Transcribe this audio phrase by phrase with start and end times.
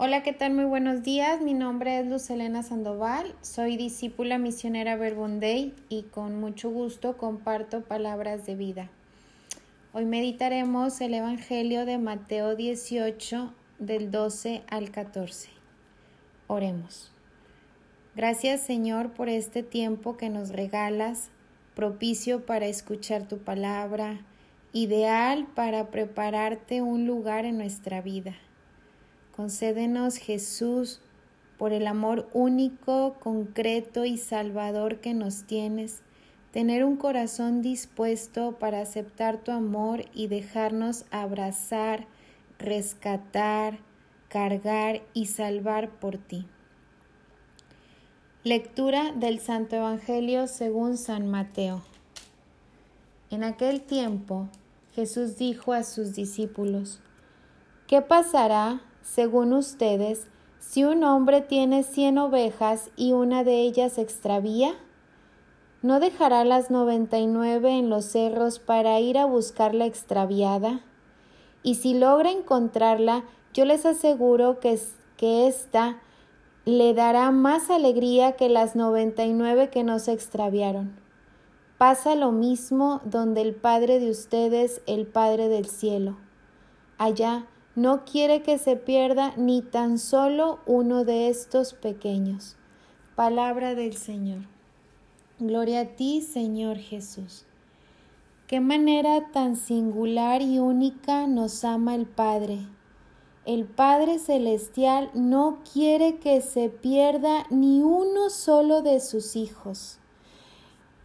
[0.00, 0.54] Hola, ¿qué tal?
[0.54, 1.40] Muy buenos días.
[1.40, 3.34] Mi nombre es Luz Elena Sandoval.
[3.42, 8.90] Soy discípula misionera Verbunday y con mucho gusto comparto palabras de vida.
[9.92, 15.48] Hoy meditaremos el Evangelio de Mateo 18 del 12 al 14.
[16.46, 17.10] Oremos.
[18.14, 21.30] Gracias Señor por este tiempo que nos regalas,
[21.74, 24.20] propicio para escuchar tu palabra,
[24.72, 28.36] ideal para prepararte un lugar en nuestra vida.
[29.38, 31.00] Concédenos, Jesús,
[31.58, 36.02] por el amor único, concreto y salvador que nos tienes,
[36.50, 42.08] tener un corazón dispuesto para aceptar tu amor y dejarnos abrazar,
[42.58, 43.78] rescatar,
[44.26, 46.44] cargar y salvar por ti.
[48.42, 51.84] Lectura del Santo Evangelio según San Mateo.
[53.30, 54.48] En aquel tiempo
[54.96, 56.98] Jesús dijo a sus discípulos,
[57.86, 60.26] ¿qué pasará según ustedes,
[60.58, 64.74] si un hombre tiene cien ovejas y una de ellas extravía,
[65.82, 70.80] ¿no dejará las noventa y nueve en los cerros para ir a buscar la extraviada?
[71.62, 73.24] Y si logra encontrarla,
[73.54, 74.78] yo les aseguro que,
[75.16, 75.98] que ésta
[76.64, 80.94] le dará más alegría que las noventa y nueve que no se extraviaron.
[81.78, 86.16] Pasa lo mismo donde el Padre de ustedes, el Padre del cielo.
[86.98, 87.46] Allá
[87.78, 92.56] no quiere que se pierda ni tan solo uno de estos pequeños.
[93.14, 94.48] Palabra del Señor.
[95.38, 97.44] Gloria a ti, Señor Jesús.
[98.48, 102.66] Qué manera tan singular y única nos ama el Padre.
[103.46, 110.00] El Padre Celestial no quiere que se pierda ni uno solo de sus hijos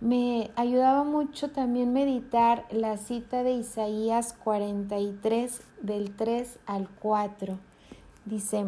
[0.00, 7.58] me ayudaba mucho también meditar la cita de Isaías 43 del 3 al 4.
[8.24, 8.66] Dice,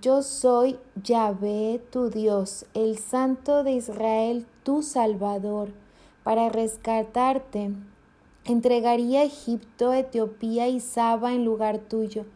[0.00, 5.72] yo soy Yahvé tu Dios, el Santo de Israel, tu Salvador,
[6.22, 7.72] para rescatarte.
[8.44, 12.26] Entregaría Egipto, Etiopía y Saba en lugar tuyo,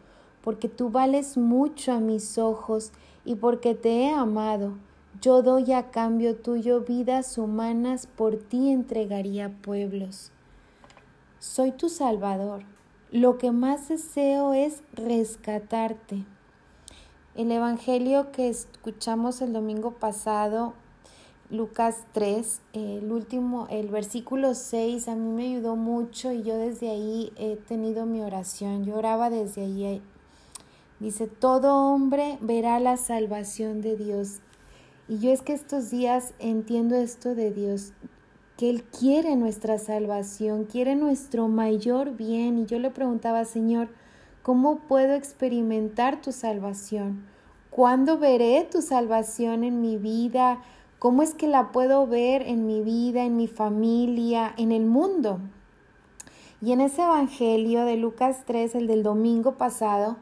[0.43, 2.91] porque tú vales mucho a mis ojos
[3.23, 4.73] y porque te he amado
[5.21, 10.31] yo doy a cambio tuyo vidas humanas, por ti entregaría pueblos.
[11.39, 12.63] Soy tu Salvador.
[13.11, 16.25] Lo que más deseo es rescatarte.
[17.35, 20.73] El Evangelio que escuchamos el domingo pasado,
[21.49, 26.89] Lucas 3, el último, el versículo 6, a mí me ayudó mucho y yo desde
[26.89, 28.83] ahí he tenido mi oración.
[28.85, 30.01] Yo oraba desde ahí.
[30.99, 34.39] Dice, todo hombre verá la salvación de Dios
[35.07, 37.93] y yo es que estos días entiendo esto de Dios,
[38.57, 42.57] que Él quiere nuestra salvación, quiere nuestro mayor bien.
[42.57, 43.89] Y yo le preguntaba, Señor,
[44.43, 47.25] ¿cómo puedo experimentar tu salvación?
[47.69, 50.61] ¿Cuándo veré tu salvación en mi vida?
[50.97, 55.39] ¿Cómo es que la puedo ver en mi vida, en mi familia, en el mundo?
[56.61, 60.15] Y en ese Evangelio de Lucas 3, el del domingo pasado,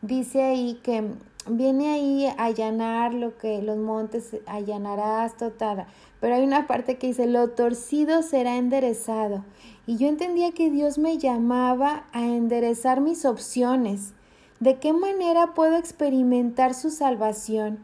[0.00, 1.10] dice ahí que
[1.48, 5.86] viene ahí a allanar lo que los montes allanarás, totada.
[6.20, 9.44] Pero hay una parte que dice, lo torcido será enderezado.
[9.86, 14.14] Y yo entendía que Dios me llamaba a enderezar mis opciones.
[14.60, 17.80] ¿De qué manera puedo experimentar su salvación?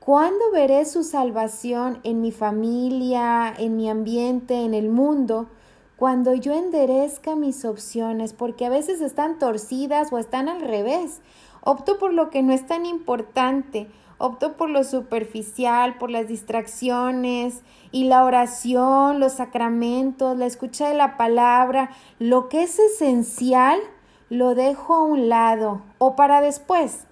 [0.00, 5.48] ¿Cuándo veré su salvación en mi familia, en mi ambiente, en el mundo?
[5.96, 11.20] Cuando yo enderezca mis opciones, porque a veces están torcidas o están al revés.
[11.66, 13.88] Opto por lo que no es tan importante,
[14.18, 20.94] opto por lo superficial, por las distracciones y la oración, los sacramentos, la escucha de
[20.94, 23.80] la palabra, lo que es esencial,
[24.28, 27.06] lo dejo a un lado o para después.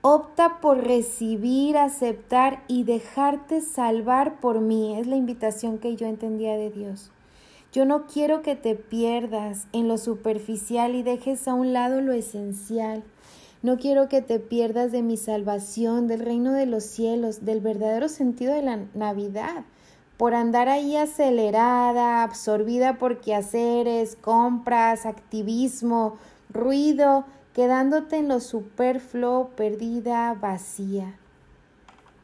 [0.00, 4.98] Opta por recibir, aceptar y dejarte salvar por mí.
[4.98, 7.10] Es la invitación que yo entendía de Dios.
[7.72, 12.12] Yo no quiero que te pierdas en lo superficial y dejes a un lado lo
[12.12, 13.02] esencial.
[13.62, 18.08] No quiero que te pierdas de mi salvación, del reino de los cielos, del verdadero
[18.08, 19.64] sentido de la Navidad,
[20.16, 26.16] por andar ahí acelerada, absorbida por quehaceres, compras, activismo,
[26.48, 27.24] ruido,
[27.54, 31.18] quedándote en lo superfluo, perdida, vacía.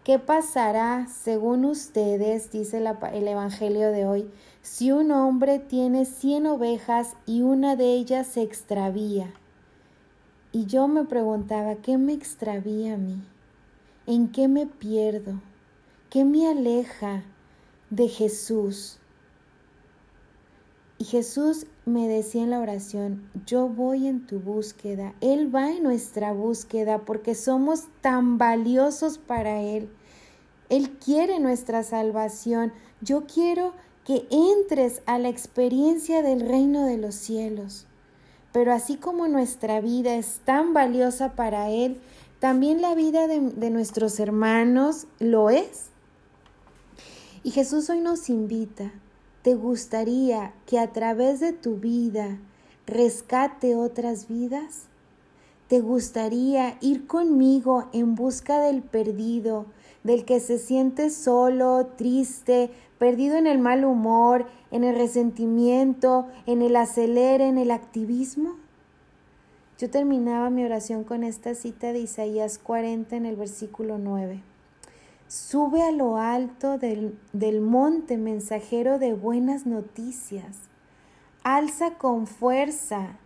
[0.04, 4.28] ¿Qué pasará, según ustedes, dice el Evangelio de hoy,
[4.60, 9.32] si un hombre tiene cien ovejas y una de ellas se extravía?
[10.50, 13.22] Y yo me preguntaba, ¿qué me extravía a mí?
[14.08, 15.40] ¿En qué me pierdo?
[16.10, 17.22] ¿Qué me aleja
[17.90, 18.99] de Jesús?
[21.02, 25.82] Y Jesús me decía en la oración, yo voy en tu búsqueda, Él va en
[25.82, 29.90] nuestra búsqueda porque somos tan valiosos para Él.
[30.69, 32.72] Él quiere nuestra salvación.
[33.00, 33.72] Yo quiero
[34.04, 37.88] que entres a la experiencia del reino de los cielos.
[38.52, 42.00] Pero así como nuestra vida es tan valiosa para Él,
[42.38, 45.87] también la vida de, de nuestros hermanos lo es.
[47.43, 48.93] Y Jesús hoy nos invita
[49.42, 52.38] ¿Te gustaría que a través de tu vida
[52.86, 54.86] rescate otras vidas?
[55.66, 59.66] ¿Te gustaría ir conmigo en busca del perdido,
[60.04, 66.62] del que se siente solo, triste, perdido en el mal humor, en el resentimiento, en
[66.62, 68.54] el acelere, en el activismo?
[69.76, 74.51] Yo terminaba mi oración con esta cita de Isaías 40 en el versículo 9.
[75.32, 80.58] Sube a lo alto del, del, monte mensajero de buenas noticias.
[81.43, 83.19] Alza con fuerza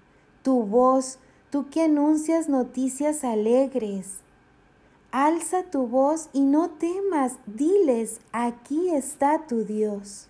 [0.45, 1.19] tu voz,
[1.51, 4.21] tú que anuncias noticias alegres.
[5.11, 10.29] Alza tu voz y no temas, diles, aquí está tu Dios.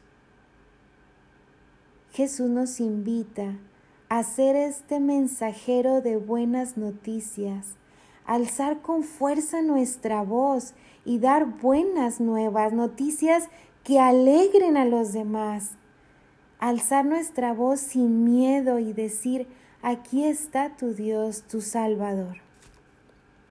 [2.13, 3.59] Jesús nos invita
[4.09, 7.77] a ser este mensajero de buenas noticias
[8.27, 10.75] alzar con fuerza nuestra voz
[11.07, 13.49] y dar buenas nuevas, noticias
[13.85, 15.71] que alegren a los demás.
[16.59, 19.47] Alzar nuestra voz sin miedo y decir,
[19.83, 22.46] aquí está tu Dios, tu Salvador.